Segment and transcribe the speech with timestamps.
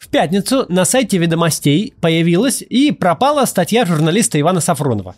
[0.00, 5.14] В пятницу на сайте «Ведомостей» появилась и пропала статья журналиста Ивана Сафронова.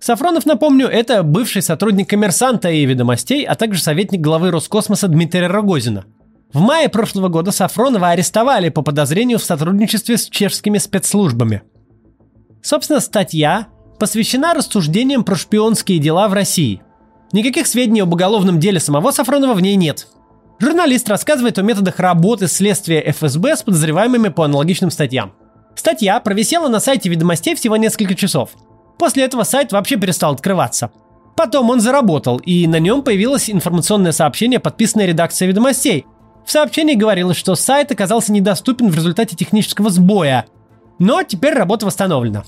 [0.00, 6.04] Сафронов, напомню, это бывший сотрудник «Коммерсанта» и «Ведомостей», а также советник главы Роскосмоса Дмитрия Рогозина.
[6.52, 11.62] В мае прошлого года Сафронова арестовали по подозрению в сотрудничестве с чешскими спецслужбами.
[12.60, 13.68] Собственно, статья
[14.00, 16.82] посвящена рассуждениям про шпионские дела в России.
[17.30, 20.08] Никаких сведений об уголовном деле самого Сафронова в ней нет–
[20.60, 25.32] Журналист рассказывает о методах работы следствия ФСБ с подозреваемыми по аналогичным статьям.
[25.76, 28.50] Статья провисела на сайте ведомостей всего несколько часов.
[28.98, 30.90] После этого сайт вообще перестал открываться.
[31.36, 36.04] Потом он заработал, и на нем появилось информационное сообщение, подписанное редакцией ведомостей.
[36.44, 40.46] В сообщении говорилось, что сайт оказался недоступен в результате технического сбоя.
[40.98, 42.42] Но теперь работа восстановлена.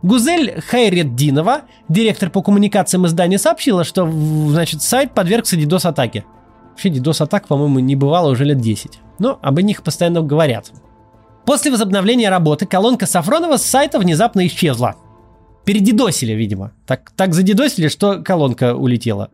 [0.00, 6.24] Гузель Хайреддинова, директор по коммуникациям издания, сообщила, что значит, сайт подвергся DDoS-атаке.
[6.72, 8.98] Вообще DDoS-атак, по-моему, не бывало уже лет 10.
[9.18, 10.72] Но об них постоянно говорят.
[11.46, 14.96] После возобновления работы колонка Сафронова с сайта внезапно исчезла.
[15.64, 16.72] Передидосили, видимо.
[16.86, 19.30] Так, так задидосили, что колонка улетела.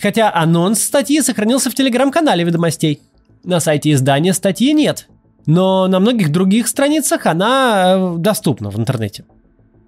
[0.00, 3.00] Хотя анонс статьи сохранился в телеграм-канале ведомостей.
[3.44, 5.08] На сайте издания статьи нет,
[5.46, 9.24] но на многих других страницах она э, доступна в интернете.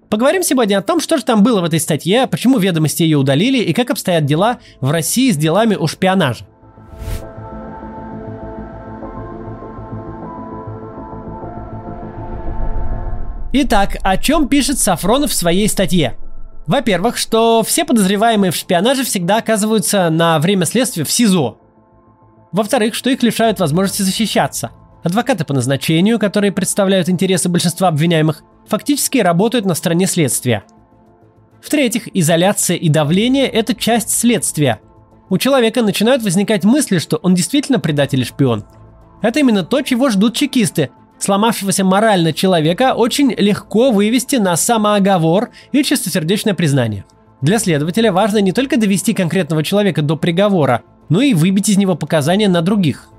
[0.09, 3.57] Поговорим сегодня о том, что же там было в этой статье, почему ведомости ее удалили
[3.57, 6.45] и как обстоят дела в России с делами о шпионаже.
[13.59, 16.15] Итак, о чем пишет Сафронов в своей статье?
[16.67, 21.57] Во-первых, что все подозреваемые в шпионаже всегда оказываются на время следствия в СИЗО.
[22.51, 24.69] Во-вторых, что их лишают возможности защищаться.
[25.03, 30.63] Адвокаты по назначению, которые представляют интересы большинства обвиняемых, фактически работают на стороне следствия.
[31.59, 34.81] В-третьих, изоляция и давление– это часть следствия.
[35.29, 38.65] У человека начинают возникать мысли, что он действительно предатель и шпион.
[39.23, 45.83] Это именно то, чего ждут чекисты, Сломавшегося морально человека очень легко вывести на самооговор и
[45.83, 47.05] чистосердечное признание.
[47.41, 51.95] Для следователя важно не только довести конкретного человека до приговора, но и выбить из него
[51.95, 53.09] показания на других.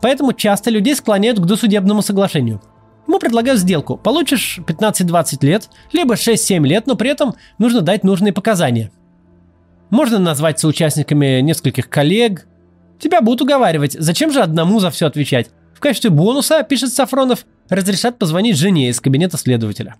[0.00, 2.60] Поэтому часто людей склоняют к досудебному соглашению.
[3.06, 3.96] Ему предлагают сделку.
[3.96, 8.90] Получишь 15-20 лет, либо 6-7 лет, но при этом нужно дать нужные показания.
[9.90, 12.46] Можно назвать соучастниками нескольких коллег.
[12.98, 15.50] Тебя будут уговаривать, зачем же одному за все отвечать?
[15.82, 19.96] Качестве бонуса, пишет Сафронов, разрешат позвонить жене из кабинета следователя.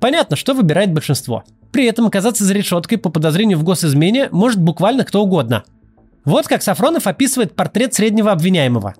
[0.00, 1.44] Понятно, что выбирает большинство.
[1.72, 5.64] При этом оказаться за решеткой по подозрению в госизмене может буквально кто угодно.
[6.24, 8.94] Вот как Сафронов описывает портрет среднего обвиняемого.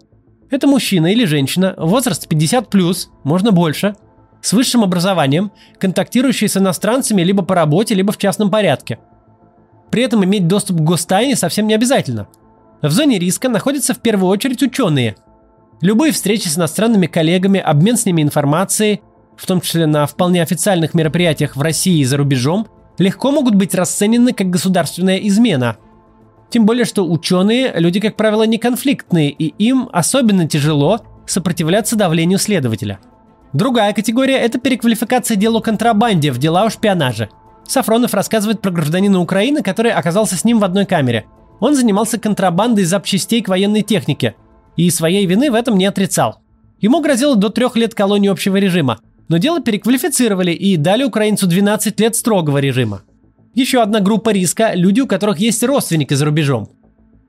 [0.51, 3.95] Это мужчина или женщина, возраст 50+, можно больше,
[4.41, 8.99] с высшим образованием, контактирующий с иностранцами либо по работе, либо в частном порядке.
[9.91, 12.29] При этом иметь доступ к гостайне совсем не обязательно.
[12.83, 15.17] В зоне риска находятся в первую очередь ученые,
[15.85, 19.03] Любые встречи с иностранными коллегами, обмен с ними информацией,
[19.37, 23.75] в том числе на вполне официальных мероприятиях в России и за рубежом, легко могут быть
[23.75, 25.77] расценены как государственная измена.
[26.49, 32.39] Тем более, что ученые– люди, как правило, не конфликтные, и им особенно тяжело сопротивляться давлению
[32.39, 32.99] следователя.
[33.53, 37.29] Другая категория– это переквалификация дел о контрабанде в дела о шпионаже.
[37.69, 41.27] Сафронов рассказывает про гражданина Украины, который оказался с ним в одной камере.
[41.61, 44.35] Он занимался контрабандой запчастей к военной технике–
[44.77, 46.41] и своей вины в этом не отрицал.
[46.81, 48.99] Ему грозило до трех лет колонии общего режима,
[49.29, 53.03] но дело переквалифицировали и дали украинцу 12 лет строгого режима.
[53.55, 56.69] Еще одна группа риска– люди, у которых есть родственники за рубежом.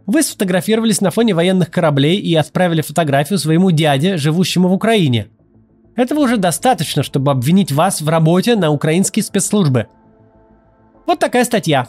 [0.07, 5.27] Вы сфотографировались на фоне военных кораблей и отправили фотографию своему дяде, живущему в Украине.
[5.95, 9.87] Этого уже достаточно, чтобы обвинить вас в работе на украинские спецслужбы.
[11.05, 11.87] Вот такая статья.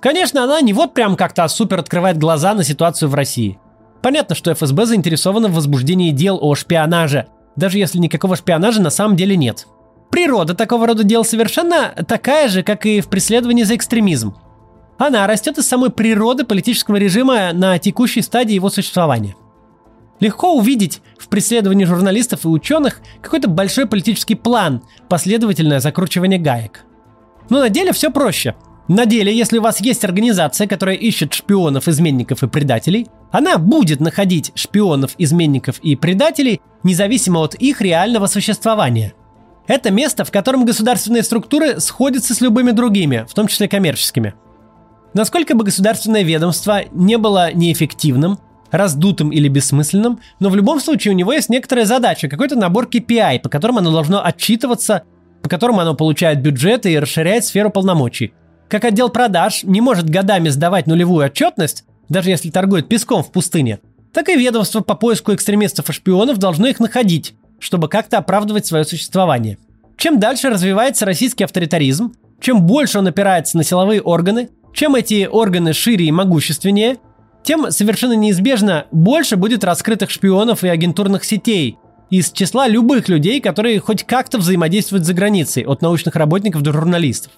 [0.00, 3.58] Конечно, она не вот прям как-то супер открывает глаза на ситуацию в России–
[4.02, 7.26] Понятно, что ФСБ заинтересована в возбуждении дел о шпионаже,
[7.56, 9.66] даже если никакого шпионажа на самом деле нет.
[10.10, 14.36] Природа такого рода дел совершенно такая же, как и в преследовании за экстремизм.
[14.98, 19.34] Она растет из самой природы политического режима на текущей стадии его существования.
[20.20, 26.84] Легко увидеть в преследовании журналистов и ученых какой-то большой политический план, последовательное закручивание гаек.
[27.50, 28.54] Но на деле все проще–
[28.88, 34.00] на деле, если у вас есть организация, которая ищет шпионов, изменников и предателей, она будет
[34.00, 39.14] находить шпионов, изменников и предателей, независимо от их реального существования.
[39.66, 44.34] Это место, в котором государственные структуры сходятся с любыми другими, в том числе коммерческими.
[45.14, 48.38] Насколько бы государственное ведомство не было неэффективным,
[48.70, 53.40] раздутым или бессмысленным, но в любом случае у него есть некоторая задача, какой-то набор KPI,
[53.40, 55.02] по которым оно должно отчитываться,
[55.42, 58.32] по которым оно получает бюджеты и расширяет сферу полномочий–
[58.68, 63.80] как отдел продаж не может годами сдавать нулевую отчетность, даже если торгует песком в пустыне,
[64.12, 68.84] так и ведомство по поиску экстремистов и шпионов должно их находить, чтобы как-то оправдывать свое
[68.84, 69.58] существование.
[69.96, 75.72] Чем дальше развивается российский авторитаризм, чем больше он опирается на силовые органы, чем эти органы
[75.72, 76.98] шире и могущественнее,
[77.42, 81.78] тем совершенно неизбежно больше будет раскрытых шпионов и агентурных сетей
[82.10, 87.32] из числа любых людей, которые хоть как-то взаимодействуют за границей, от научных работников до журналистов.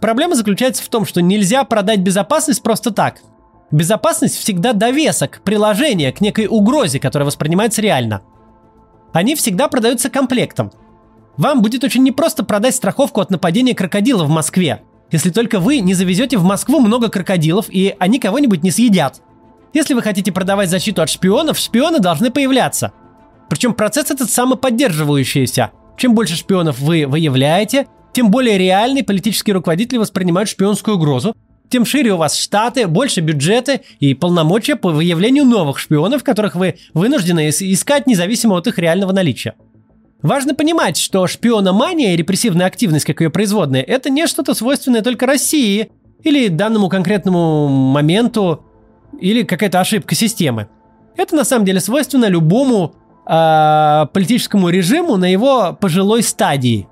[0.00, 3.20] Проблема заключается в том, что нельзя продать безопасность просто так.
[3.70, 8.22] Безопасность всегда довесок, приложение к некой угрозе, которая воспринимается реально.
[9.12, 10.70] Они всегда продаются комплектом.
[11.36, 15.94] Вам будет очень непросто продать страховку от нападения крокодила в Москве, если только вы не
[15.94, 19.20] завезете в Москву много крокодилов и они кого-нибудь не съедят.
[19.72, 22.92] Если вы хотите продавать защиту от шпионов, шпионы должны появляться.
[23.48, 25.70] Причем процесс этот самоподдерживающийся.
[25.96, 31.36] Чем больше шпионов вы выявляете, тем более реальный политические руководители воспринимают шпионскую угрозу,
[31.68, 36.76] тем шире у вас штаты, больше бюджеты и полномочия по выявлению новых шпионов, которых вы
[36.94, 39.52] вынуждены искать независимо от их реального наличия.
[40.22, 45.26] Важно понимать, что шпиономания и репрессивная активность, как ее производная, это не что-то свойственное только
[45.26, 45.90] России
[46.24, 48.64] или данному конкретному моменту,
[49.20, 50.68] или какая-то ошибка системы.
[51.18, 52.94] Это на самом деле свойственно любому
[53.26, 56.88] э, политическому режиму на его пожилой стадии.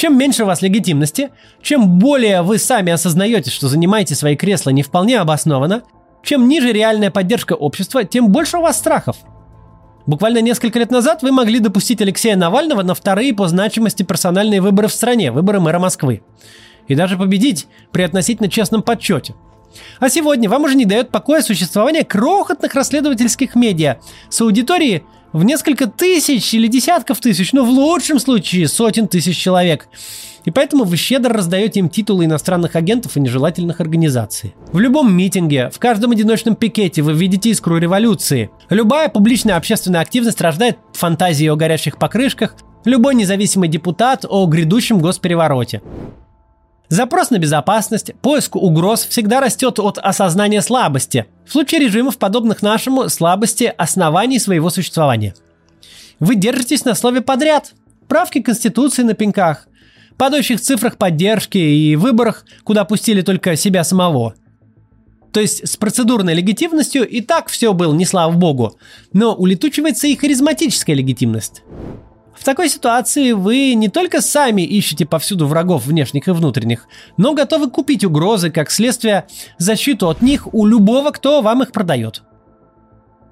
[0.00, 1.28] Чем меньше у вас легитимности,
[1.60, 5.82] чем более вы сами осознаете, что занимаете свои кресла не вполне обоснованно,
[6.22, 9.18] чем ниже реальная поддержка общества, тем больше у вас страхов–
[10.06, 14.88] Буквально несколько лет назад вы могли допустить Алексея Навального на вторые по значимости персональные выборы
[14.88, 16.22] в стране, выборы мэра Москвы.
[16.88, 19.34] И даже победить при относительно честном подсчете.
[20.00, 23.98] А сегодня вам уже не дает покоя существование крохотных расследовательских медиа
[24.30, 29.88] с аудиторией в несколько тысяч или десятков тысяч, но в лучшем случае сотен тысяч человек–
[30.44, 34.54] и поэтому вы щедро раздаете им титулы иностранных агентов и нежелательных организаций.
[34.72, 38.50] В любом митинге, в каждом одиночном пикете вы видите искру революции.
[38.70, 42.54] Любая публичная общественная активность рождает фантазии о горящих покрышках,
[42.84, 45.82] любой независимый депутат о грядущем госперевороте.
[46.90, 51.26] Запрос на безопасность, поиск угроз всегда растет от осознания слабости.
[51.46, 55.36] В случае режимов, подобных нашему, слабости оснований своего существования.
[56.18, 57.74] Вы держитесь на слове подряд.
[58.08, 59.68] Правки Конституции на пеньках,
[60.16, 64.34] падающих цифрах поддержки и выборах, куда пустили только себя самого.
[65.30, 68.76] То есть с процедурной легитимностью и так все было, не слава богу,
[69.12, 71.62] но улетучивается и харизматическая легитимность.
[72.40, 76.88] В такой ситуации вы не только сами ищете повсюду врагов внешних и внутренних,
[77.18, 79.26] но готовы купить угрозы, как следствие,
[79.58, 82.22] защиту от них у любого, кто вам их продает.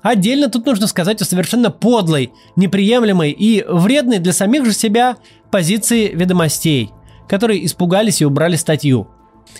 [0.02, 5.16] Отдельно тут нужно сказать о совершенно подлой, неприемлемой и вредной для самих же себя
[5.50, 6.90] позиции ведомостей,
[7.30, 9.08] которые испугались и убрали статью.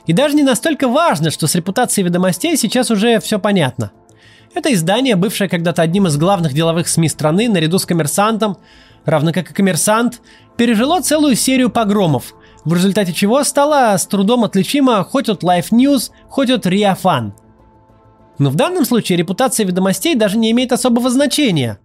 [0.07, 3.93] И даже не настолько важно, что с репутацией ведомостей сейчас уже все понятно.
[4.55, 8.59] Это издание, бывшее когда-то одним из главных деловых СМИ страны, наряду с коммерсантом,
[9.11, 10.21] равно как и коммерсант,
[10.57, 12.35] пережило целую серию погромов,
[12.65, 17.35] в результате чего стало с трудом отличимо хоть от Life News, хоть от Риафан–
[18.39, 21.79] но в данном случае репутация ведомостей даже не имеет особого значения.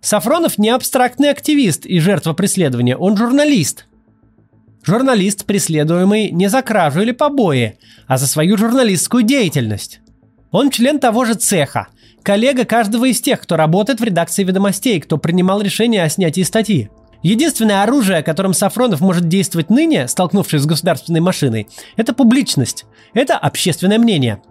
[0.00, 3.86] Сафронов не абстрактный активист и жертва преследования, он журналист.
[4.82, 10.00] Журналист, преследуемый не за кражу или побои, а за свою журналистскую деятельность.
[10.50, 11.88] Он член того же цеха,
[12.22, 16.90] коллега каждого из тех, кто работает в редакции ведомостей, кто принимал решение о снятии статьи.
[17.22, 23.98] Единственное оружие, которым Сафронов может действовать ныне, столкнувшись с государственной машиной, это публичность, это общественное
[23.98, 24.42] мнение–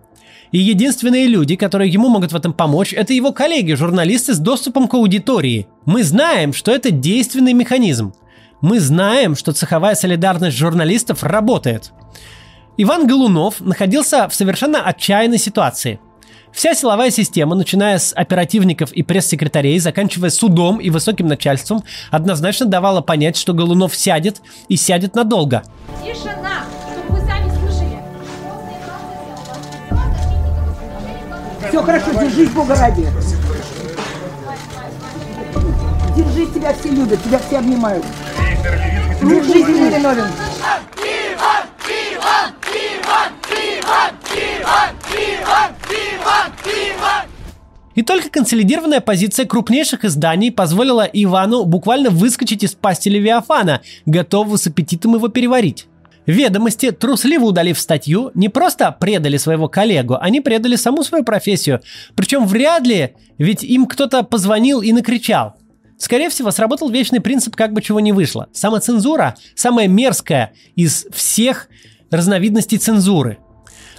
[0.51, 4.87] и единственные люди, которые ему могут в этом помочь, это его коллеги, журналисты с доступом
[4.87, 5.67] к аудитории.
[5.85, 8.13] Мы знаем, что это действенный механизм.
[8.61, 11.91] Мы знаем, что цеховая солидарность журналистов работает.
[12.81, 15.99] Иван Голунов находился в совершенно отчаянной ситуации.
[16.53, 23.01] Вся силовая система, начиная с оперативников и пресс-секретарей, заканчивая судом и высоким начальством, однозначно давала
[23.01, 25.63] понять, что Голунов сядет и сядет надолго.
[26.01, 26.63] Тишина!
[31.67, 33.05] Все хорошо, держись, Бога ради.
[36.15, 38.05] Держись, тебя все любят, тебя все обнимают.
[39.21, 40.27] Держись, ты не виновен.
[47.95, 54.67] И только консолидированная позиция крупнейших изданий позволила Ивану буквально выскочить из пасти Левиафана, готового с
[54.67, 55.87] аппетитом его переварить.
[56.25, 61.81] Ведомости, трусливо удалив статью, не просто предали своего коллегу, они предали саму свою профессию.
[62.15, 65.55] Причем вряд ли, ведь им кто-то позвонил и накричал.
[65.97, 68.47] Скорее всего, сработал вечный принцип, как бы чего не вышло.
[68.53, 71.67] Самоцензура– самая мерзкая из всех
[72.11, 73.39] разновидностей цензуры.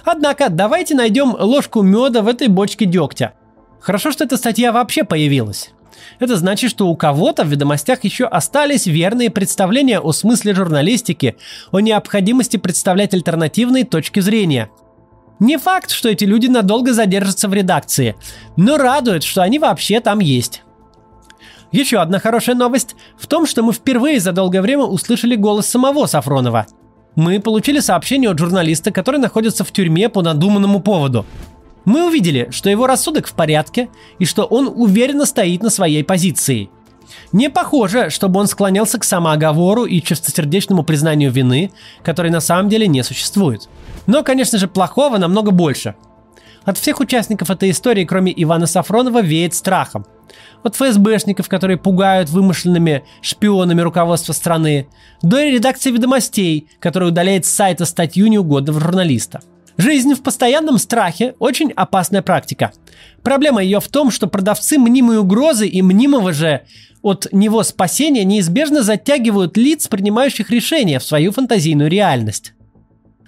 [0.03, 3.33] Однако, давайте найдем ложку меда в этой бочке дегтя.
[3.79, 5.71] Хорошо, что эта статья вообще появилась.
[6.19, 11.35] Это значит, что у кого-то в ведомостях еще остались верные представления о смысле журналистики,
[11.71, 14.69] о необходимости представлять альтернативные точки зрения.
[15.39, 18.15] Не факт, что эти люди надолго задержатся в редакции,
[18.57, 20.61] но радует, что они вообще там есть.
[21.71, 26.05] Еще одна хорошая новость в том, что мы впервые за долгое время услышали голос самого
[26.05, 26.67] Сафронова.
[27.15, 31.25] Мы получили сообщение от журналиста, который находится в тюрьме по надуманному поводу.
[31.83, 33.89] Мы увидели, что его рассудок в порядке
[34.19, 36.69] и что он уверенно стоит на своей позиции.
[37.33, 41.71] Не похоже, чтобы он склонялся к самооговору и чистосердечному признанию вины,
[42.03, 43.67] которой на самом деле не существует.
[44.07, 45.95] Но, конечно же, плохого намного больше.
[46.63, 50.05] От всех участников этой истории, кроме Ивана Сафронова, веет страхом–
[50.63, 54.87] от ФСБшников, которые пугают вымышленными шпионами руководства страны,
[55.21, 59.41] до редакции ведомостей, которая удаляет с сайта статью неугодного журналиста.
[59.77, 62.71] Жизнь в постоянном страхе– очень опасная практика.
[63.23, 66.61] Проблема ее в том, что продавцы мнимой угрозы и мнимого же
[67.01, 72.53] от него спасения неизбежно затягивают лиц, принимающих решения в свою фантазийную реальность.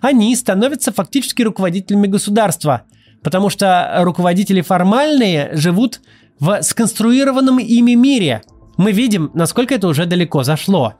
[0.02, 2.84] Они становятся фактически руководителями государства,
[3.24, 6.01] потому что руководители формальные живут
[6.39, 8.42] в сконструированном ими мире.
[8.77, 10.94] Мы видим, насколько это уже далеко зашло.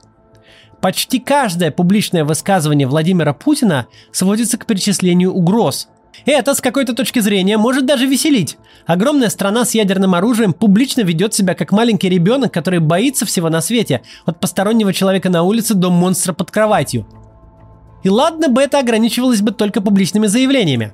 [0.80, 5.88] Почти каждое публичное высказывание Владимира Путина сводится к перечислению угроз.
[6.26, 8.56] Это с какой-то точки зрения может даже веселить.
[8.86, 13.60] Огромная страна с ядерным оружием публично ведет себя как маленький ребенок, который боится всего на
[13.60, 17.06] свете, от постороннего человека на улице до монстра под кроватью.
[18.04, 20.92] И ладно бы это ограничивалось бы только публичными заявлениями.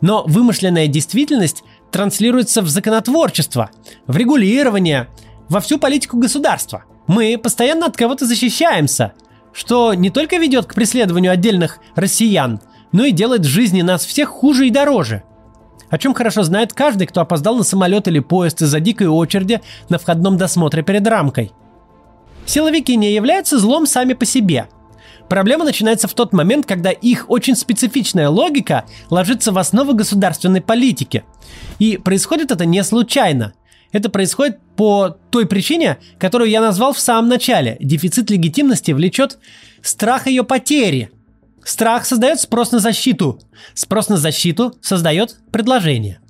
[0.00, 3.70] Но вымышленная действительность транслируется в законотворчество,
[4.06, 5.08] в регулирование,
[5.48, 6.84] во всю политику государства.
[7.06, 9.12] Мы постоянно от кого-то защищаемся,
[9.52, 12.60] что не только ведет к преследованию отдельных россиян,
[12.92, 15.22] но и делает жизни нас всех хуже и дороже.
[15.88, 19.98] О чем хорошо знает каждый, кто опоздал на самолет или поезд из-за дикой очереди на
[19.98, 21.52] входном досмотре перед рамкой.
[22.44, 24.68] Силовики не являются злом сами по себе–
[25.28, 31.24] Проблема начинается в тот момент, когда их очень специфичная логика ложится в основу государственной политики.
[31.78, 33.54] И происходит это не случайно.
[33.92, 37.76] Это происходит по той причине, которую я назвал в самом начале.
[37.80, 39.38] Дефицит легитимности влечет
[39.82, 41.10] страх ее потери.
[41.64, 43.40] Страх создает спрос на защиту.
[43.74, 46.20] Спрос на защиту создает предложение.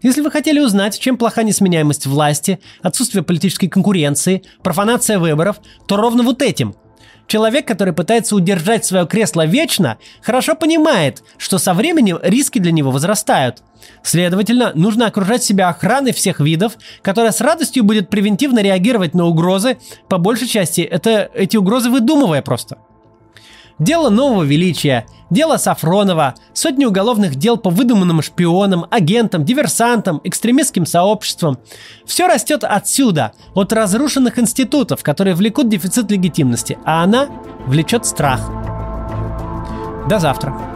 [0.00, 6.22] Если вы хотели узнать, чем плоха несменяемость власти, отсутствие политической конкуренции, профанация выборов, то ровно
[6.22, 6.74] вот этим–
[7.28, 12.90] Человек, который пытается удержать свое кресло вечно, хорошо понимает, что со временем риски для него
[12.90, 13.62] возрастают.
[14.02, 19.76] Следовательно, нужно окружать себя охраной всех видов, которая с радостью будет превентивно реагировать на угрозы,
[20.08, 22.78] по большей части это эти угрозы выдумывая просто.
[23.78, 31.58] Дело нового величия, дело Сафронова, сотни уголовных дел по выдуманным шпионам, агентам, диверсантам, экстремистским сообществам.
[32.04, 37.28] Все растет отсюда, от разрушенных институтов, которые влекут дефицит легитимности, а она
[37.66, 38.40] влечет страх.
[40.08, 40.67] До завтра.